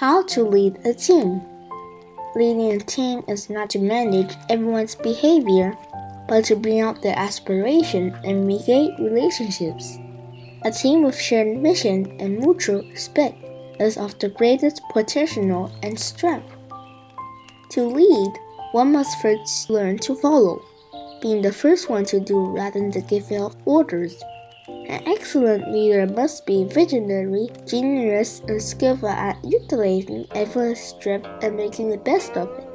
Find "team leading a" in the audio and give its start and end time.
0.94-2.78